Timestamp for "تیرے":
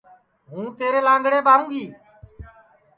0.77-0.99